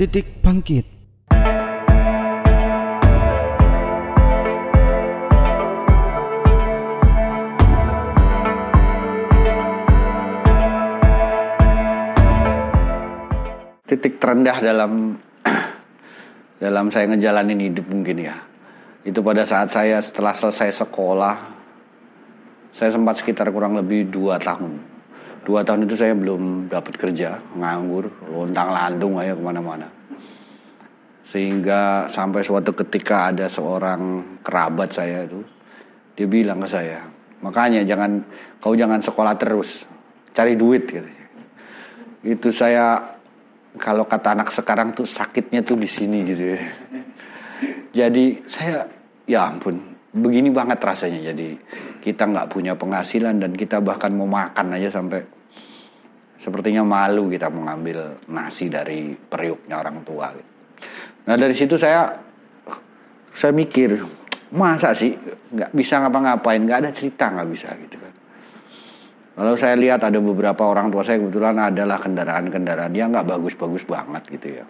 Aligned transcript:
Titik 0.00 0.40
Bangkit. 0.40 0.88
titik 13.84 14.16
terendah 14.16 14.56
dalam 14.64 15.20
dalam 16.64 16.88
saya 16.88 17.04
ngejalanin 17.12 17.60
hidup 17.60 17.84
mungkin 17.92 18.24
ya 18.24 18.40
itu 19.04 19.20
pada 19.20 19.44
saat 19.44 19.68
saya 19.68 20.00
setelah 20.00 20.32
selesai 20.32 20.80
sekolah 20.80 21.36
saya 22.72 22.88
sempat 22.88 23.20
sekitar 23.20 23.52
kurang 23.52 23.76
lebih 23.76 24.08
dua 24.08 24.40
tahun 24.40 24.99
dua 25.44 25.64
tahun 25.64 25.88
itu 25.88 25.96
saya 25.96 26.12
belum 26.16 26.68
dapat 26.68 26.94
kerja 27.00 27.40
nganggur 27.56 28.08
lontang 28.28 28.70
landung 28.70 29.16
aja 29.16 29.34
ke 29.36 29.42
mana-mana 29.42 29.88
sehingga 31.24 32.10
sampai 32.10 32.42
suatu 32.42 32.74
ketika 32.74 33.30
ada 33.30 33.46
seorang 33.46 34.36
kerabat 34.42 34.90
saya 34.90 35.24
itu 35.24 35.40
dia 36.18 36.26
bilang 36.26 36.60
ke 36.60 36.68
saya 36.68 37.06
makanya 37.40 37.86
jangan 37.86 38.20
kau 38.60 38.76
jangan 38.76 39.00
sekolah 39.00 39.34
terus 39.40 39.86
cari 40.34 40.58
duit 40.58 40.84
gitu 40.84 41.08
itu 42.20 42.52
saya 42.52 43.16
kalau 43.78 44.04
kata 44.08 44.34
anak 44.34 44.50
sekarang 44.50 44.92
tuh 44.96 45.06
sakitnya 45.06 45.62
tuh 45.62 45.78
di 45.78 45.86
sini 45.86 46.26
gitu 46.26 46.58
ya. 46.58 46.60
Jadi 47.90 48.42
saya 48.50 48.86
ya 49.26 49.46
ampun 49.46 49.78
begini 50.10 50.50
banget 50.50 50.82
rasanya 50.82 51.30
jadi 51.30 51.54
kita 52.02 52.26
nggak 52.26 52.50
punya 52.50 52.74
penghasilan 52.74 53.38
dan 53.38 53.54
kita 53.54 53.78
bahkan 53.78 54.10
mau 54.10 54.26
makan 54.26 54.74
aja 54.74 54.90
sampai 54.90 55.22
sepertinya 56.40 56.82
malu 56.82 57.30
kita 57.30 57.52
mengambil 57.52 58.18
nasi 58.26 58.72
dari 58.72 59.12
periuknya 59.14 59.76
orang 59.78 60.02
tua. 60.02 60.32
Nah 61.28 61.36
dari 61.36 61.52
situ 61.52 61.76
saya 61.76 62.10
saya 63.36 63.52
mikir 63.52 64.00
masa 64.50 64.90
sih 64.96 65.14
nggak 65.54 65.70
bisa 65.70 66.02
ngapa-ngapain 66.02 66.64
nggak 66.64 66.80
ada 66.82 66.90
cerita 66.90 67.30
nggak 67.30 67.48
bisa 67.52 67.68
gitu 67.86 67.96
kan. 68.00 68.14
Kalau 69.40 69.54
saya 69.54 69.78
lihat 69.78 70.02
ada 70.02 70.18
beberapa 70.18 70.66
orang 70.66 70.90
tua 70.90 71.06
saya 71.06 71.22
kebetulan 71.22 71.56
adalah 71.60 72.02
kendaraan-kendaraan 72.02 72.92
yang 72.92 73.14
nggak 73.14 73.30
bagus-bagus 73.30 73.86
banget 73.86 74.26
gitu 74.32 74.48
ya. 74.58 74.66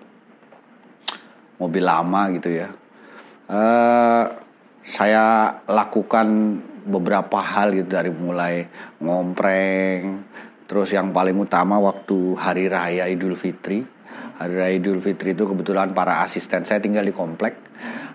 Mobil 1.62 1.84
lama 1.86 2.28
gitu 2.34 2.50
ya. 2.50 2.68
Uh, 3.50 4.30
saya 4.80 5.58
lakukan 5.68 6.26
beberapa 6.88 7.38
hal 7.38 7.76
gitu 7.76 7.92
dari 7.92 8.08
mulai 8.08 8.64
ngompreng, 9.04 10.24
terus 10.64 10.90
yang 10.96 11.12
paling 11.12 11.36
utama 11.36 11.76
waktu 11.76 12.34
hari 12.36 12.66
raya 12.66 13.04
Idul 13.06 13.36
Fitri. 13.36 13.84
Hari 14.40 14.54
raya 14.56 14.72
Idul 14.72 15.04
Fitri 15.04 15.36
itu 15.36 15.44
kebetulan 15.44 15.92
para 15.92 16.24
asisten 16.24 16.64
saya 16.64 16.80
tinggal 16.80 17.04
di 17.04 17.12
komplek. 17.12 17.68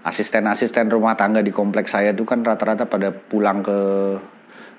Asisten-asisten 0.06 0.90
rumah 0.94 1.18
tangga 1.18 1.42
di 1.42 1.50
komplek 1.50 1.90
saya 1.90 2.14
itu 2.14 2.22
kan 2.26 2.46
rata-rata 2.46 2.86
pada 2.86 3.10
pulang 3.10 3.66
ke 3.66 3.78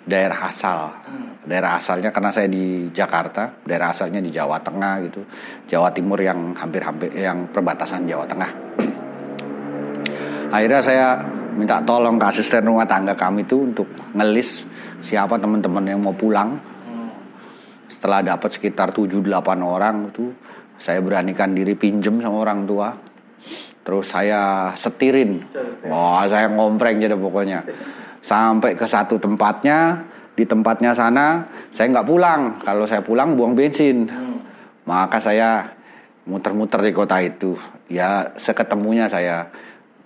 daerah 0.06 0.38
asal. 0.46 0.94
Daerah 1.42 1.78
asalnya 1.78 2.14
karena 2.14 2.30
saya 2.30 2.46
di 2.46 2.86
Jakarta, 2.94 3.58
daerah 3.66 3.90
asalnya 3.90 4.22
di 4.22 4.30
Jawa 4.30 4.62
Tengah 4.62 4.94
gitu. 5.10 5.26
Jawa 5.66 5.90
Timur 5.90 6.22
yang 6.22 6.54
hampir-hampir 6.54 7.10
yang 7.18 7.50
perbatasan 7.50 8.06
Jawa 8.06 8.26
Tengah. 8.30 8.50
Akhirnya 10.54 10.78
saya 10.78 11.08
minta 11.56 11.80
tolong 11.82 12.20
ke 12.20 12.26
asisten 12.28 12.68
rumah 12.68 12.84
tangga 12.84 13.16
kami 13.16 13.48
itu 13.48 13.64
untuk 13.64 13.88
ngelis 14.12 14.68
siapa 15.00 15.40
teman-teman 15.40 15.84
yang 15.88 16.00
mau 16.04 16.12
pulang. 16.12 16.60
Setelah 17.88 18.20
dapat 18.22 18.52
sekitar 18.52 18.92
7-8 18.92 19.24
orang 19.64 20.12
itu 20.12 20.30
saya 20.76 21.00
beranikan 21.00 21.56
diri 21.56 21.72
pinjem 21.72 22.20
sama 22.20 22.44
orang 22.44 22.68
tua. 22.68 22.92
Terus 23.86 24.06
saya 24.10 24.74
setirin. 24.76 25.40
Wah, 25.88 26.26
saya 26.28 26.50
ngompreng 26.52 27.00
jadi 27.00 27.16
pokoknya 27.16 27.64
sampai 28.26 28.74
ke 28.74 28.82
satu 28.90 29.22
tempatnya 29.22 30.02
di 30.34 30.42
tempatnya 30.42 30.90
sana 30.92 31.46
saya 31.70 31.94
nggak 31.94 32.08
pulang 32.10 32.58
kalau 32.58 32.82
saya 32.82 33.00
pulang 33.00 33.38
buang 33.38 33.54
bensin 33.54 34.04
maka 34.82 35.22
saya 35.22 35.64
muter-muter 36.26 36.82
di 36.82 36.90
kota 36.90 37.22
itu 37.22 37.54
ya 37.86 38.34
seketemunya 38.34 39.06
saya 39.06 39.46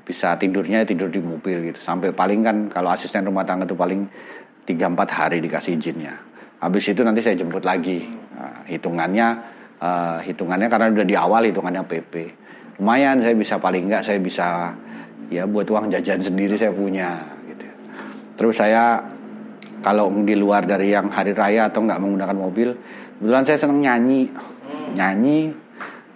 bisa 0.04 0.34
tidurnya 0.40 0.82
tidur 0.84 1.08
di 1.08 1.20
mobil 1.22 1.70
gitu. 1.70 1.80
Sampai 1.80 2.10
paling 2.10 2.40
kan 2.42 2.56
kalau 2.68 2.90
asisten 2.90 3.26
rumah 3.26 3.46
tangga 3.46 3.66
itu 3.68 3.76
paling 3.76 4.06
3-4 4.66 4.76
hari 5.10 5.38
dikasih 5.42 5.78
izinnya. 5.78 6.14
Habis 6.60 6.92
itu 6.92 7.00
nanti 7.00 7.24
saya 7.24 7.38
jemput 7.38 7.64
lagi. 7.64 8.04
Nah, 8.36 8.64
hitungannya 8.68 9.28
uh, 9.80 10.18
hitungannya 10.20 10.68
karena 10.68 10.86
udah 10.92 11.06
di 11.08 11.16
awal 11.16 11.44
hitungannya 11.48 11.84
PP 11.84 12.14
lumayan 12.80 13.20
saya 13.20 13.36
bisa 13.36 13.60
paling 13.60 13.92
nggak 13.92 14.00
saya 14.00 14.16
bisa 14.16 14.72
ya 15.28 15.44
buat 15.44 15.68
uang 15.68 15.92
jajan 15.92 16.16
sendiri 16.24 16.56
saya 16.56 16.72
punya 16.72 17.20
Terus 18.40 18.56
saya 18.56 18.96
kalau 19.84 20.08
di 20.24 20.32
luar 20.32 20.64
dari 20.64 20.96
yang 20.96 21.12
hari 21.12 21.36
raya 21.36 21.68
atau 21.68 21.84
nggak 21.84 22.00
menggunakan 22.00 22.38
mobil, 22.40 22.72
kebetulan 23.20 23.44
saya 23.44 23.60
seneng 23.60 23.84
nyanyi, 23.84 24.32
hmm. 24.32 24.96
nyanyi, 24.96 25.52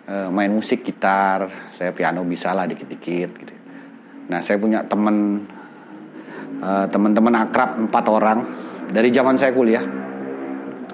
eh, 0.08 0.28
main 0.32 0.48
musik 0.48 0.80
gitar, 0.88 1.68
saya 1.68 1.92
piano 1.92 2.24
bisa 2.24 2.56
lah 2.56 2.64
dikit-dikit 2.64 3.30
gitu. 3.36 3.52
Nah 4.28 4.40
saya 4.40 4.56
punya 4.56 4.84
temen 4.84 5.44
eh, 6.60 6.86
teman-teman 6.88 7.34
akrab 7.44 7.76
empat 7.76 8.04
orang 8.08 8.38
dari 8.88 9.08
zaman 9.10 9.36
saya 9.36 9.52
kuliah, 9.52 9.84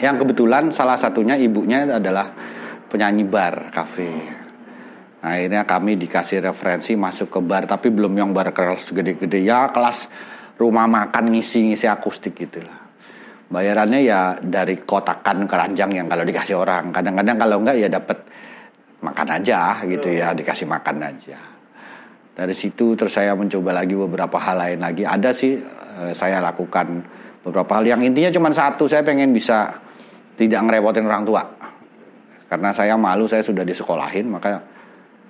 yang 0.00 0.16
kebetulan 0.16 0.72
salah 0.72 0.96
satunya 0.96 1.36
ibunya 1.36 1.84
adalah 1.84 2.32
penyanyi 2.88 3.24
bar 3.28 3.68
kafe. 3.68 4.10
Nah, 5.20 5.36
akhirnya 5.36 5.68
kami 5.68 6.00
dikasih 6.00 6.40
referensi 6.40 6.96
masuk 6.96 7.28
ke 7.28 7.40
bar, 7.44 7.68
tapi 7.68 7.92
belum 7.92 8.16
yang 8.16 8.32
bar 8.32 8.56
kelas 8.56 8.88
gede-gede 8.96 9.44
ya 9.44 9.68
kelas 9.68 10.08
rumah 10.56 10.88
makan 10.88 11.28
ngisi-ngisi 11.36 11.84
akustik 11.84 12.40
gitu 12.40 12.64
lah. 12.64 12.80
Bayarannya 13.52 14.00
ya 14.00 14.40
dari 14.40 14.80
kotakan 14.80 15.44
keranjang 15.44 15.92
yang 15.92 16.06
kalau 16.08 16.24
dikasih 16.24 16.56
orang. 16.56 16.88
Kadang-kadang 16.88 17.36
kalau 17.36 17.56
enggak 17.60 17.76
ya 17.76 17.88
dapat 17.92 18.18
makan 19.04 19.28
aja 19.28 19.84
gitu 19.84 20.08
ya, 20.08 20.32
dikasih 20.32 20.64
makan 20.64 20.96
aja. 21.04 21.36
Dari 22.40 22.56
situ 22.56 22.96
terus 22.96 23.12
saya 23.12 23.36
mencoba 23.36 23.76
lagi 23.76 23.92
beberapa 23.92 24.40
hal 24.40 24.56
lain 24.56 24.80
lagi. 24.80 25.04
Ada 25.04 25.36
sih 25.36 25.60
eh, 25.60 26.12
saya 26.16 26.40
lakukan 26.40 27.04
beberapa 27.44 27.76
hal 27.76 27.84
yang 27.84 28.00
intinya 28.00 28.32
cuma 28.32 28.48
satu, 28.48 28.88
saya 28.88 29.04
pengen 29.04 29.36
bisa 29.36 29.76
tidak 30.40 30.64
ngerepotin 30.64 31.04
orang 31.04 31.28
tua. 31.28 31.44
Karena 32.48 32.72
saya 32.72 32.96
malu 32.96 33.28
saya 33.28 33.44
sudah 33.44 33.60
disekolahin, 33.60 34.32
maka 34.32 34.56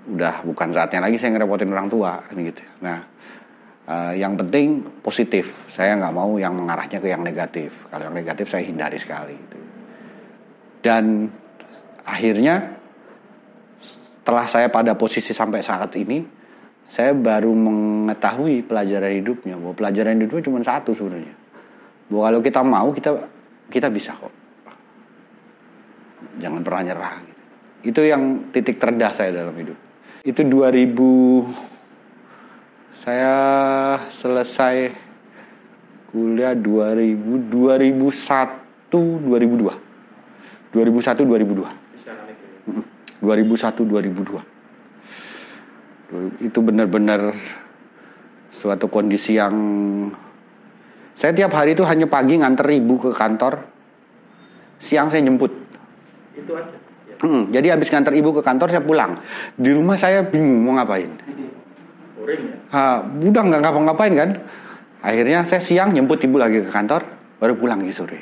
udah 0.06 0.46
bukan 0.46 0.70
saatnya 0.70 1.02
lagi 1.02 1.18
saya 1.18 1.34
ngerepotin 1.34 1.74
orang 1.74 1.90
tua 1.90 2.22
gitu. 2.30 2.62
Nah, 2.86 3.10
Uh, 3.90 4.14
yang 4.14 4.38
penting 4.38 4.86
positif. 5.02 5.50
Saya 5.66 5.98
nggak 5.98 6.14
mau 6.14 6.38
yang 6.38 6.54
mengarahnya 6.54 7.02
ke 7.02 7.10
yang 7.10 7.26
negatif. 7.26 7.74
Kalau 7.90 8.06
yang 8.06 8.14
negatif 8.14 8.46
saya 8.46 8.62
hindari 8.62 9.02
sekali. 9.02 9.34
Gitu. 9.34 9.58
Dan 10.78 11.26
akhirnya 12.06 12.78
setelah 13.82 14.46
saya 14.46 14.70
pada 14.70 14.94
posisi 14.94 15.34
sampai 15.34 15.58
saat 15.66 15.90
ini, 15.98 16.22
saya 16.90 17.14
baru 17.14 17.54
mengetahui 17.54 18.66
pelajaran 18.66 19.14
hidupnya. 19.22 19.54
Bahwa 19.54 19.78
pelajaran 19.78 20.18
hidupnya 20.18 20.42
cuma 20.42 20.58
satu 20.66 20.90
sebenarnya. 20.90 21.30
Bahwa 22.10 22.22
kalau 22.26 22.42
kita 22.42 22.60
mau 22.66 22.90
kita 22.90 23.10
kita 23.70 23.86
bisa 23.94 24.10
kok. 24.18 24.34
Jangan 26.42 26.66
pernah 26.66 26.82
nyerah. 26.90 27.22
Gitu. 27.22 27.38
Itu 27.94 28.02
yang 28.02 28.50
titik 28.50 28.82
terendah 28.82 29.14
saya 29.14 29.30
dalam 29.30 29.54
hidup. 29.54 29.78
Itu 30.26 30.42
2000 30.42 31.46
saya 32.98 33.38
selesai 34.10 34.90
kuliah 36.10 36.58
2000 36.58 37.46
2001 37.54 38.90
2002. 38.90 40.74
2001 40.74 41.22
2002. 41.22 41.70
2001 43.22 43.78
2002. 43.86 44.59
Itu 46.42 46.58
benar-benar 46.62 47.34
suatu 48.50 48.90
kondisi 48.90 49.38
yang 49.38 49.54
saya 51.14 51.36
tiap 51.36 51.52
hari 51.54 51.76
itu 51.76 51.84
hanya 51.86 52.08
pagi 52.08 52.40
nganter 52.40 52.66
ibu 52.80 52.96
ke 52.96 53.10
kantor, 53.12 53.60
siang 54.80 55.12
saya 55.12 55.20
jemput. 55.22 55.52
Itu 56.34 56.56
aja. 56.56 56.76
Hmm, 57.20 57.52
jadi 57.52 57.76
habis 57.76 57.92
nganter 57.92 58.16
ibu 58.16 58.32
ke 58.32 58.40
kantor 58.40 58.72
saya 58.72 58.80
pulang. 58.80 59.20
Di 59.52 59.70
rumah 59.76 60.00
saya 60.00 60.24
bingung 60.24 60.64
mau 60.64 60.80
ngapain. 60.80 61.12
Ha, 62.72 63.04
udah 63.04 63.42
nggak 63.44 63.60
ngapa-ngapain 63.60 64.14
kan. 64.16 64.30
Akhirnya 65.04 65.44
saya 65.44 65.60
siang 65.60 65.92
jemput 65.92 66.20
ibu 66.24 66.40
lagi 66.40 66.64
ke 66.64 66.70
kantor, 66.72 67.04
baru 67.36 67.56
pulang 67.56 67.84
lagi 67.84 67.92
sore. 67.92 68.20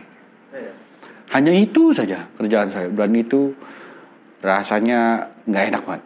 Iya. 0.50 0.70
Hanya 1.38 1.52
itu 1.54 1.94
saja 1.94 2.26
kerjaan 2.34 2.70
saya 2.74 2.90
dan 2.90 3.14
itu 3.14 3.54
rasanya 4.42 5.30
nggak 5.46 5.64
enak 5.74 5.82
banget, 5.86 6.04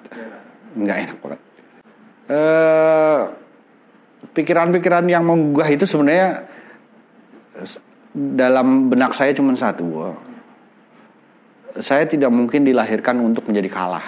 nggak 0.76 0.98
enak 1.08 1.16
banget. 1.20 1.40
Eh, 2.30 3.20
pikiran-pikiran 4.32 5.04
yang 5.10 5.26
menggugah 5.26 5.68
itu 5.70 5.84
sebenarnya 5.88 6.46
dalam 8.14 8.86
benak 8.86 9.16
saya 9.16 9.34
cuma 9.34 9.54
satu. 9.58 10.14
Saya 11.82 12.04
tidak 12.06 12.28
mungkin 12.30 12.68
dilahirkan 12.68 13.16
untuk 13.18 13.48
menjadi 13.48 13.72
kalah 13.72 14.06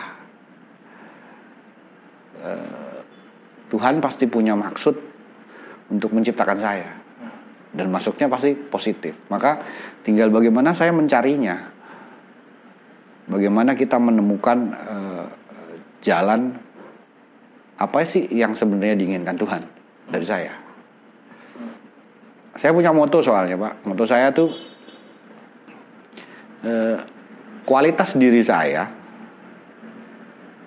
eh, 2.45 2.85
Tuhan 3.73 3.99
pasti 3.99 4.29
punya 4.29 4.55
maksud 4.55 4.95
untuk 5.91 6.15
menciptakan 6.15 6.59
saya 6.61 6.91
dan 7.75 7.91
masuknya 7.91 8.31
pasti 8.31 8.55
positif. 8.55 9.19
Maka 9.27 9.67
tinggal 10.07 10.31
bagaimana 10.31 10.71
saya 10.71 10.95
mencarinya, 10.95 11.59
bagaimana 13.27 13.75
kita 13.75 13.99
menemukan 13.99 14.59
uh, 14.71 15.27
jalan 15.99 16.55
apa 17.75 18.07
sih 18.07 18.31
yang 18.31 18.55
sebenarnya 18.55 18.95
diinginkan 18.95 19.35
Tuhan 19.35 19.63
dari 20.11 20.27
saya. 20.27 20.53
Saya 22.55 22.71
punya 22.71 22.95
moto 22.95 23.19
soalnya 23.19 23.59
pak, 23.59 23.83
moto 23.83 24.07
saya 24.07 24.31
tuh 24.31 24.47
uh, 26.63 26.97
kualitas 27.67 28.15
diri 28.15 28.47
saya 28.47 28.87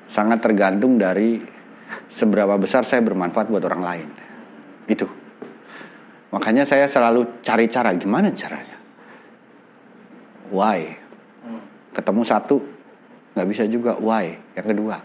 sangat 0.03 0.43
tergantung 0.43 0.99
dari 0.99 1.39
seberapa 2.11 2.59
besar 2.59 2.83
saya 2.83 2.99
bermanfaat 3.03 3.47
buat 3.47 3.63
orang 3.63 3.83
lain. 3.83 4.07
Itu. 4.87 5.07
Makanya 6.31 6.67
saya 6.67 6.91
selalu 6.91 7.39
cari 7.39 7.71
cara 7.71 7.95
gimana 7.95 8.35
caranya. 8.35 8.75
Why? 10.51 10.91
Ketemu 11.95 12.21
satu 12.27 12.59
nggak 13.31 13.47
bisa 13.47 13.63
juga 13.71 13.95
why. 13.95 14.35
Yang 14.59 14.75
kedua, 14.75 14.95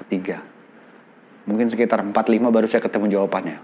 ketiga. 0.00 0.55
Mungkin 1.46 1.70
sekitar 1.70 2.02
4 2.02 2.10
5 2.12 2.50
baru 2.50 2.66
saya 2.66 2.82
ketemu 2.82 3.06
jawabannya. 3.14 3.56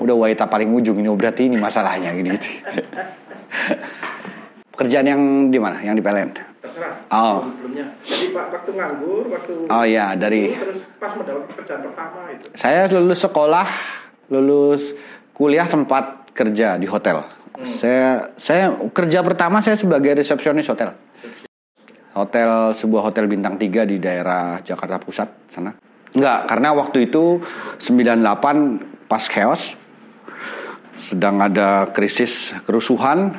Udah 0.00 0.16
why 0.16 0.32
tak 0.36 0.48
paling 0.52 0.68
ujung 0.72 1.00
ini 1.00 1.08
oh, 1.08 1.16
berarti 1.16 1.48
ini 1.48 1.56
masalahnya 1.56 2.12
gitu. 2.16 2.36
Pekerjaan 4.76 5.06
yang 5.08 5.22
di 5.52 5.60
mana? 5.60 5.80
Yang 5.84 6.00
di 6.00 6.02
PLN? 6.04 6.30
Terserah. 6.60 6.94
Oh. 7.12 7.44
Sebelumnya. 7.52 7.86
Jadi 8.04 8.32
Pak 8.32 8.44
waktu 8.48 8.70
nganggur, 8.76 9.24
waktu 9.28 9.52
Oh 9.68 9.84
iya, 9.84 10.16
dari 10.16 10.56
terus 10.56 10.80
pas 10.96 11.12
mendapat 11.16 11.44
pekerjaan 11.52 11.80
pertama 11.84 12.18
itu. 12.32 12.44
saya 12.56 12.80
lulus 12.92 13.20
sekolah, 13.20 13.68
lulus 14.32 14.82
kuliah 15.36 15.68
sempat 15.68 16.32
kerja 16.32 16.80
di 16.80 16.88
hotel. 16.88 17.24
Saya 17.60 18.32
saya 18.40 18.72
kerja 18.72 19.20
pertama 19.20 19.60
saya 19.60 19.76
sebagai 19.76 20.16
resepsionis 20.16 20.68
hotel. 20.68 20.96
Hotel 22.16 22.72
sebuah 22.72 23.12
hotel 23.12 23.28
bintang 23.28 23.60
3 23.60 23.84
di 23.84 23.96
daerah 24.00 24.64
Jakarta 24.64 24.96
Pusat 24.96 25.28
sana. 25.52 25.89
Enggak, 26.10 26.50
karena 26.50 26.74
waktu 26.74 27.06
itu 27.06 27.38
98 27.78 29.06
pas 29.06 29.22
chaos 29.26 29.78
sedang 31.00 31.40
ada 31.40 31.88
krisis 31.90 32.52
kerusuhan. 32.66 33.34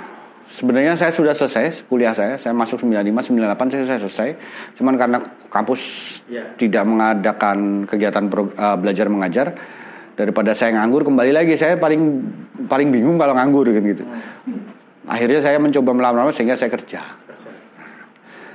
Sebenarnya 0.51 1.00
saya 1.00 1.15
sudah 1.15 1.31
selesai 1.31 1.88
kuliah 1.88 2.12
saya. 2.12 2.35
Saya 2.35 2.51
masuk 2.51 2.83
95 2.83 3.31
98 3.31 3.71
saya, 3.71 3.83
saya 3.88 4.00
selesai. 4.03 4.29
Cuman 4.75 5.00
karena 5.00 5.23
kampus 5.47 5.81
Ya. 6.27 6.44
tidak 6.59 6.83
mengadakan 6.83 7.88
kegiatan 7.88 8.27
pro- 8.27 8.51
eh, 8.51 8.75
belajar 8.75 9.07
mengajar 9.07 9.47
daripada 10.19 10.51
saya 10.51 10.75
nganggur 10.75 11.07
kembali 11.07 11.31
lagi 11.31 11.56
saya 11.56 11.79
paling 11.79 12.01
paling 12.67 12.91
bingung 12.91 13.15
kalau 13.15 13.31
nganggur 13.31 13.63
gitu. 13.71 14.03
Akhirnya 15.07 15.39
saya 15.39 15.56
mencoba 15.56 15.91
melamar 15.95 16.35
sehingga 16.35 16.59
saya 16.59 16.67
kerja. 16.67 17.20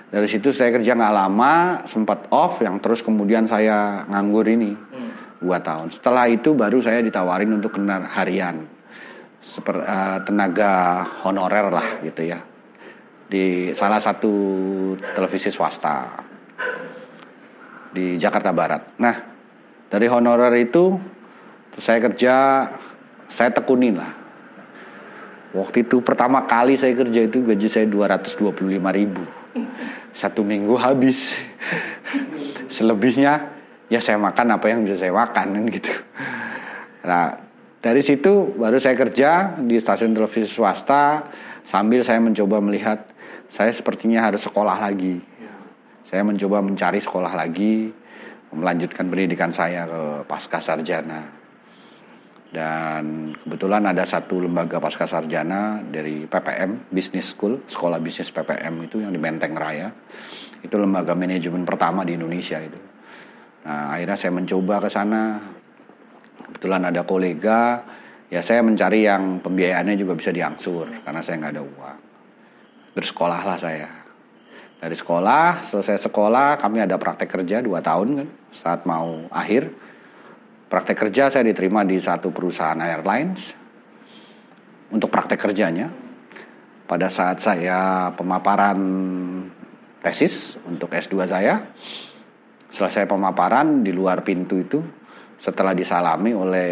Dari 0.06 0.28
situ 0.30 0.54
saya 0.54 0.70
kerja 0.70 0.94
nggak 0.94 1.14
lama, 1.18 1.82
sempat 1.82 2.30
off, 2.30 2.62
yang 2.62 2.78
terus 2.78 3.02
kemudian 3.02 3.42
saya 3.50 4.06
nganggur 4.06 4.46
ini 4.46 4.70
dua 5.42 5.58
tahun. 5.58 5.90
Setelah 5.90 6.30
itu 6.30 6.54
baru 6.54 6.78
saya 6.78 7.02
ditawarin 7.02 7.50
untuk 7.58 7.74
kena 7.74 8.06
harian, 8.14 8.70
seperti 9.42 9.82
tenaga 10.24 11.02
honorer 11.26 11.74
lah 11.74 11.88
gitu 12.06 12.22
ya, 12.22 12.38
di 13.26 13.74
salah 13.74 13.98
satu 13.98 14.32
televisi 15.12 15.50
swasta 15.50 16.22
di 17.90 18.14
Jakarta 18.14 18.54
Barat. 18.54 18.96
Nah, 19.02 19.16
dari 19.90 20.06
honorer 20.06 20.54
itu 20.62 20.96
terus 21.74 21.82
saya 21.82 21.98
kerja, 21.98 22.34
saya 23.26 23.50
tekunin 23.50 23.98
lah. 23.98 24.12
Waktu 25.50 25.82
itu 25.82 25.98
pertama 25.98 26.46
kali 26.46 26.78
saya 26.78 26.94
kerja 26.94 27.26
itu 27.26 27.42
gaji 27.42 27.66
saya 27.66 27.90
225 27.90 28.54
ribu. 28.94 29.24
Satu 30.12 30.42
minggu 30.42 30.74
habis. 30.78 31.36
Selebihnya 32.66 33.56
ya 33.86 34.02
saya 34.02 34.18
makan 34.18 34.58
apa 34.58 34.66
yang 34.70 34.82
bisa 34.82 34.98
saya 34.98 35.14
makan 35.14 35.46
kan 35.54 35.64
gitu. 35.70 35.92
Nah 37.06 37.38
dari 37.78 38.02
situ 38.02 38.58
baru 38.58 38.82
saya 38.82 38.98
kerja 38.98 39.60
di 39.62 39.78
stasiun 39.78 40.10
televisi 40.10 40.50
swasta 40.50 41.30
sambil 41.62 42.02
saya 42.02 42.18
mencoba 42.18 42.58
melihat 42.58 43.06
saya 43.46 43.70
sepertinya 43.70 44.26
harus 44.26 44.42
sekolah 44.42 44.74
lagi. 44.74 45.22
Saya 46.06 46.22
mencoba 46.22 46.62
mencari 46.62 47.02
sekolah 47.02 47.34
lagi, 47.34 47.90
melanjutkan 48.54 49.10
pendidikan 49.10 49.50
saya 49.50 49.86
ke 49.86 50.02
pasca 50.26 50.62
sarjana. 50.62 51.45
Dan 52.56 53.36
kebetulan 53.36 53.84
ada 53.84 54.08
satu 54.08 54.40
lembaga 54.40 54.80
pasca 54.80 55.04
sarjana 55.04 55.84
dari 55.84 56.24
PPM, 56.24 56.88
Business 56.88 57.36
School, 57.36 57.68
sekolah 57.68 58.00
bisnis 58.00 58.32
PPM 58.32 58.80
itu 58.88 59.04
yang 59.04 59.12
di 59.12 59.20
Menteng 59.20 59.52
Raya. 59.52 59.92
Itu 60.64 60.80
lembaga 60.80 61.12
manajemen 61.12 61.68
pertama 61.68 62.00
di 62.00 62.16
Indonesia 62.16 62.56
itu. 62.56 62.80
Nah, 63.68 63.92
akhirnya 63.92 64.16
saya 64.16 64.32
mencoba 64.32 64.80
ke 64.80 64.88
sana. 64.88 65.36
Kebetulan 66.48 66.88
ada 66.88 67.04
kolega, 67.04 67.84
ya 68.32 68.40
saya 68.40 68.64
mencari 68.64 69.04
yang 69.04 69.44
pembiayaannya 69.44 69.96
juga 70.00 70.16
bisa 70.16 70.32
diangsur 70.32 70.88
karena 71.04 71.20
saya 71.20 71.36
nggak 71.44 71.52
ada 71.52 71.64
uang. 71.66 71.98
Bersekolahlah 72.96 73.58
saya. 73.60 73.90
Dari 74.80 74.96
sekolah, 74.96 75.60
selesai 75.60 76.08
sekolah, 76.08 76.56
kami 76.56 76.80
ada 76.80 76.96
praktek 76.96 77.28
kerja 77.28 77.60
2 77.60 77.68
tahun 77.84 78.08
kan, 78.16 78.28
saat 78.56 78.80
mau 78.88 79.28
akhir. 79.28 79.68
Praktek 80.66 80.98
kerja 80.98 81.30
saya 81.30 81.46
diterima 81.46 81.86
di 81.86 82.02
satu 82.02 82.34
perusahaan 82.34 82.78
airlines 82.82 83.54
untuk 84.90 85.10
praktek 85.14 85.38
kerjanya. 85.38 85.86
Pada 86.86 87.06
saat 87.10 87.42
saya 87.42 88.10
pemaparan 88.14 88.78
tesis 90.02 90.58
untuk 90.66 90.90
S2 90.94 91.26
saya, 91.26 91.58
selesai 92.70 93.10
pemaparan 93.10 93.82
di 93.82 93.90
luar 93.90 94.22
pintu 94.22 94.58
itu 94.58 94.78
setelah 95.38 95.74
disalami 95.74 96.30
oleh 96.30 96.70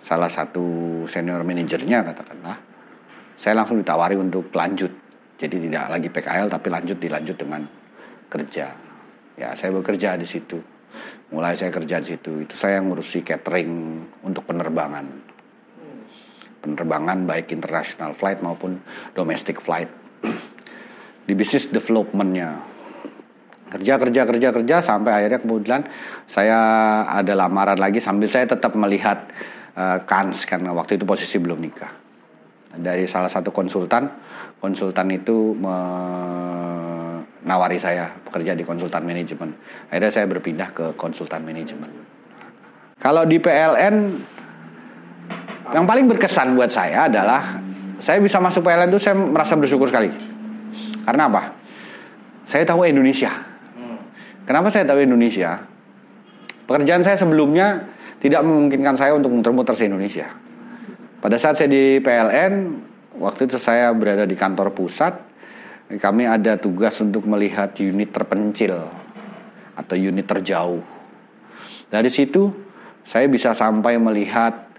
salah 0.00 0.32
satu 0.32 1.04
senior 1.04 1.44
manajernya 1.44 2.00
katakanlah, 2.04 2.56
saya 3.36 3.56
langsung 3.60 3.76
ditawari 3.80 4.16
untuk 4.16 4.48
lanjut. 4.52 4.92
Jadi 5.40 5.56
tidak 5.68 5.88
lagi 5.88 6.08
PKL 6.12 6.52
tapi 6.52 6.68
lanjut 6.68 6.96
dilanjut 7.00 7.36
dengan 7.36 7.64
kerja. 8.28 8.66
Ya, 9.40 9.56
saya 9.56 9.72
bekerja 9.72 10.20
di 10.20 10.28
situ. 10.28 10.79
Mulai 11.30 11.54
saya 11.54 11.70
kerja 11.70 12.02
di 12.02 12.16
situ. 12.16 12.42
Itu 12.42 12.54
saya 12.58 12.82
ngurusi 12.82 13.22
catering 13.22 13.72
untuk 14.26 14.46
penerbangan. 14.46 15.06
Penerbangan 16.60 17.24
baik 17.24 17.54
international 17.54 18.12
flight 18.12 18.42
maupun 18.42 18.82
domestic 19.14 19.62
flight. 19.62 19.88
di 21.30 21.32
bisnis 21.38 21.70
developmentnya. 21.70 22.58
Kerja, 23.70 24.02
kerja, 24.02 24.26
kerja, 24.26 24.48
kerja 24.50 24.76
sampai 24.82 25.22
akhirnya 25.22 25.38
kemudian 25.38 25.86
saya 26.26 26.58
ada 27.06 27.38
lamaran 27.38 27.78
lagi 27.78 28.02
sambil 28.02 28.26
saya 28.26 28.50
tetap 28.50 28.74
melihat 28.74 29.30
uh, 29.78 30.02
kans 30.02 30.42
karena 30.42 30.74
waktu 30.74 30.98
itu 30.98 31.06
posisi 31.06 31.38
belum 31.38 31.62
nikah. 31.62 31.94
Dari 32.74 33.06
salah 33.06 33.30
satu 33.30 33.54
konsultan, 33.54 34.10
konsultan 34.58 35.14
itu 35.14 35.54
menawari 37.44 37.80
saya 37.80 38.12
bekerja 38.26 38.52
di 38.52 38.64
konsultan 38.64 39.04
manajemen. 39.04 39.56
Akhirnya 39.88 40.12
saya 40.12 40.26
berpindah 40.28 40.68
ke 40.72 40.86
konsultan 40.96 41.44
manajemen. 41.44 41.88
Kalau 43.00 43.24
di 43.24 43.40
PLN 43.40 43.96
yang 45.72 45.86
paling 45.86 46.04
berkesan 46.10 46.52
buat 46.52 46.68
saya 46.68 47.08
adalah 47.08 47.62
saya 48.00 48.20
bisa 48.20 48.40
masuk 48.40 48.64
PLN 48.64 48.92
itu 48.92 49.00
saya 49.00 49.16
merasa 49.16 49.56
bersyukur 49.56 49.88
sekali. 49.88 50.12
Karena 51.04 51.28
apa? 51.28 51.56
Saya 52.44 52.66
tahu 52.66 52.84
Indonesia. 52.84 53.30
Kenapa 54.44 54.68
saya 54.68 54.82
tahu 54.82 55.00
Indonesia? 55.04 55.62
Pekerjaan 56.66 57.06
saya 57.06 57.14
sebelumnya 57.14 57.86
tidak 58.20 58.42
memungkinkan 58.44 58.94
saya 58.98 59.16
untuk 59.16 59.32
muter-muter 59.32 59.72
se 59.78 59.88
Indonesia. 59.88 60.26
Pada 61.20 61.36
saat 61.36 61.56
saya 61.56 61.68
di 61.68 62.00
PLN, 62.00 62.52
waktu 63.20 63.46
itu 63.48 63.56
saya 63.60 63.92
berada 63.92 64.24
di 64.24 64.34
kantor 64.34 64.72
pusat, 64.72 65.29
kami 65.98 66.22
ada 66.28 66.54
tugas 66.54 67.02
untuk 67.02 67.26
melihat 67.26 67.74
unit 67.82 68.14
terpencil 68.14 68.86
atau 69.74 69.96
unit 69.98 70.22
terjauh. 70.22 70.84
Dari 71.90 72.06
situ 72.06 72.54
saya 73.02 73.26
bisa 73.26 73.50
sampai 73.50 73.98
melihat 73.98 74.70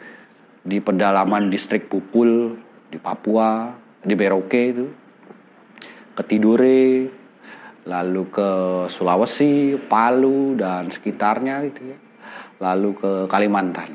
di 0.63 0.79
pedalaman 0.79 1.51
distrik 1.51 1.91
Pupul 1.91 2.55
di 2.87 2.95
Papua, 2.95 3.75
di 3.99 4.13
Merauke 4.15 4.61
itu, 4.71 4.85
ke 6.15 6.23
Tidore, 6.23 7.07
lalu 7.87 8.23
ke 8.29 8.49
Sulawesi, 8.87 9.75
Palu 9.89 10.55
dan 10.55 10.91
sekitarnya 10.91 11.65
gitu 11.67 11.81
ya. 11.91 11.97
Lalu 12.61 12.89
ke 12.93 13.11
Kalimantan. 13.25 13.89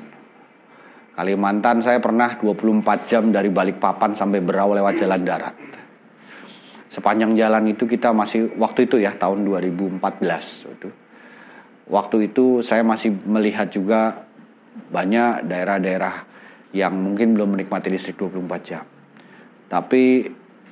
Kalimantan 1.16 1.80
saya 1.80 1.96
pernah 2.02 2.37
24 2.37 3.08
jam 3.08 3.32
dari 3.32 3.49
Balikpapan 3.49 4.12
sampai 4.12 4.42
Berau 4.44 4.76
lewat 4.76 5.00
jalan 5.00 5.23
darat. 5.25 5.54
Sepanjang 6.96 7.36
jalan 7.36 7.76
itu 7.76 7.84
kita 7.84 8.16
masih 8.16 8.56
waktu 8.56 8.88
itu 8.88 8.96
ya 8.96 9.12
tahun 9.12 9.44
2014 9.44 10.00
itu 10.80 10.88
waktu 11.92 12.32
itu 12.32 12.64
saya 12.64 12.80
masih 12.80 13.12
melihat 13.28 13.68
juga 13.68 14.24
banyak 14.88 15.44
daerah-daerah 15.44 16.24
yang 16.72 16.96
mungkin 16.96 17.36
belum 17.36 17.52
menikmati 17.52 17.92
listrik 17.92 18.16
24 18.16 18.64
jam. 18.64 18.84
Tapi 19.68 20.24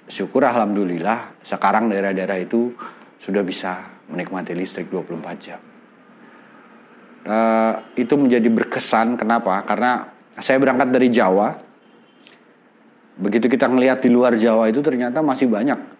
syukur 0.08 0.48
alhamdulillah 0.48 1.44
sekarang 1.44 1.92
daerah-daerah 1.92 2.40
itu 2.40 2.72
sudah 3.20 3.44
bisa 3.44 3.84
menikmati 4.08 4.56
listrik 4.56 4.88
24 4.88 5.44
jam. 5.44 5.60
Uh, 7.24 7.84
itu 8.00 8.16
menjadi 8.16 8.48
berkesan 8.48 9.20
kenapa? 9.20 9.60
Karena 9.68 10.08
saya 10.40 10.56
berangkat 10.56 10.88
dari 10.88 11.08
Jawa. 11.12 11.52
Begitu 13.20 13.44
kita 13.44 13.68
melihat 13.68 14.00
di 14.00 14.08
luar 14.08 14.40
Jawa 14.40 14.72
itu 14.72 14.80
ternyata 14.80 15.20
masih 15.20 15.52
banyak 15.52 15.93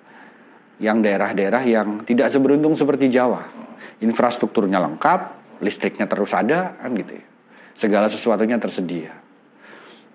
yang 0.83 1.03
daerah-daerah 1.03 1.63
yang 1.67 2.03
tidak 2.03 2.31
seberuntung 2.31 2.75
seperti 2.75 3.11
Jawa. 3.11 3.47
Infrastrukturnya 4.03 4.83
lengkap, 4.83 5.21
listriknya 5.63 6.11
terus 6.11 6.35
ada, 6.35 6.75
kan 6.79 6.91
gitu 6.95 7.15
ya. 7.15 7.25
Segala 7.75 8.07
sesuatunya 8.07 8.59
tersedia. 8.59 9.15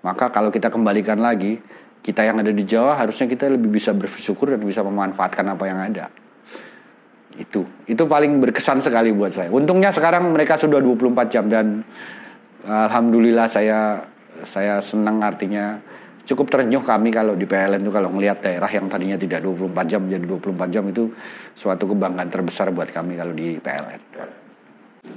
Maka 0.00 0.32
kalau 0.32 0.48
kita 0.48 0.72
kembalikan 0.72 1.20
lagi, 1.20 1.60
kita 2.00 2.24
yang 2.24 2.40
ada 2.40 2.52
di 2.52 2.64
Jawa 2.64 2.96
harusnya 2.96 3.28
kita 3.28 3.52
lebih 3.52 3.68
bisa 3.68 3.92
bersyukur 3.92 4.52
dan 4.52 4.64
bisa 4.64 4.80
memanfaatkan 4.80 5.44
apa 5.44 5.64
yang 5.68 5.80
ada. 5.80 6.08
Itu, 7.36 7.64
itu 7.84 8.02
paling 8.04 8.40
berkesan 8.40 8.80
sekali 8.80 9.12
buat 9.12 9.32
saya. 9.32 9.52
Untungnya 9.52 9.92
sekarang 9.92 10.32
mereka 10.32 10.56
sudah 10.56 10.80
24 10.80 11.32
jam 11.32 11.44
dan 11.48 11.84
alhamdulillah 12.64 13.48
saya 13.48 14.04
saya 14.44 14.80
senang 14.80 15.20
artinya 15.20 15.76
cukup 16.28 16.46
terenyuh 16.52 16.84
kami 16.84 17.08
kalau 17.10 17.34
di 17.34 17.48
PLN 17.48 17.82
itu 17.82 17.92
kalau 17.92 18.08
melihat 18.12 18.38
daerah 18.44 18.68
yang 18.70 18.86
tadinya 18.86 19.16
tidak 19.16 19.42
24 19.42 19.72
jam 19.90 20.02
jadi 20.06 20.24
24 20.24 20.74
jam 20.74 20.84
itu 20.88 21.10
suatu 21.56 21.84
kebanggaan 21.90 22.30
terbesar 22.30 22.70
buat 22.70 22.88
kami 22.92 23.18
kalau 23.18 23.32
di 23.34 23.56
PLN. 23.58 24.00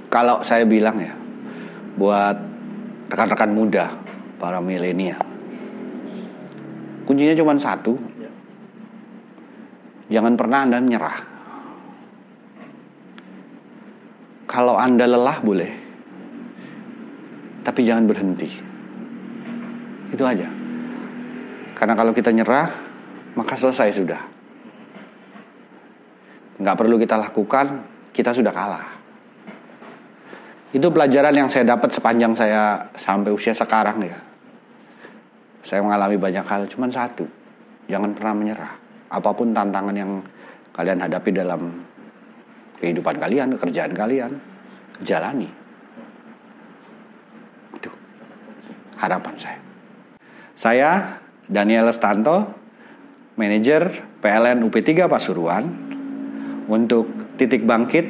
Kalau 0.10 0.41
saya 0.41 0.63
bilang 0.63 0.98
ya 0.98 1.13
buat 1.93 2.38
rekan-rekan 3.13 3.51
muda 3.53 3.93
para 4.41 4.57
milenial 4.57 5.22
kuncinya 7.05 7.36
cuma 7.38 7.53
satu 7.60 7.93
jangan 10.10 10.33
pernah 10.33 10.65
anda 10.65 10.81
menyerah 10.81 11.17
kalau 14.50 14.79
anda 14.81 15.05
lelah 15.05 15.38
boleh 15.43 15.72
tapi 17.63 17.86
jangan 17.88 18.10
berhenti 18.10 18.50
itu 20.13 20.22
aja. 20.22 20.45
Karena 21.83 21.99
kalau 21.99 22.15
kita 22.15 22.31
nyerah, 22.31 22.71
maka 23.35 23.59
selesai 23.59 23.91
sudah. 23.91 24.23
Nggak 26.55 26.79
perlu 26.79 26.95
kita 26.95 27.19
lakukan, 27.19 27.83
kita 28.15 28.31
sudah 28.31 28.55
kalah. 28.55 28.87
Itu 30.71 30.87
pelajaran 30.95 31.35
yang 31.35 31.51
saya 31.51 31.67
dapat 31.75 31.91
sepanjang 31.91 32.39
saya 32.39 32.87
sampai 32.95 33.35
usia 33.35 33.51
sekarang 33.51 33.99
ya. 33.99 34.15
Saya 35.67 35.83
mengalami 35.83 36.15
banyak 36.15 36.47
hal, 36.47 36.71
cuman 36.71 36.87
satu. 36.87 37.27
Jangan 37.91 38.15
pernah 38.15 38.31
menyerah. 38.31 38.73
Apa 39.11 39.35
pun 39.35 39.51
tantangan 39.51 39.91
yang 39.91 40.23
kalian 40.71 41.03
hadapi 41.03 41.35
dalam 41.35 41.83
kehidupan 42.79 43.19
kalian, 43.19 43.59
kerjaan 43.59 43.91
kalian, 43.91 44.31
jalani. 45.03 45.51
Itu 47.75 47.91
harapan 49.03 49.35
saya. 49.35 49.59
Saya 50.55 51.19
Daniel 51.47 51.91
Stanto, 51.91 52.55
manajer 53.35 54.05
PLN 54.23 54.63
UP3 54.63 55.12
Pasuruan 55.12 55.63
untuk 56.71 57.35
Titik 57.35 57.67
Bangkit 57.67 58.05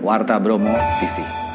Warta 0.00 0.38
Bromo 0.38 0.72
TV. 1.02 1.49